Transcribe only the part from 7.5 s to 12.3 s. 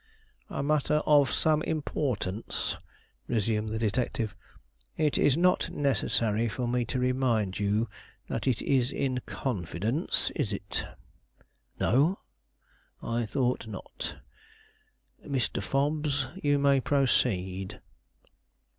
you that it is in confidence, is it?" "No."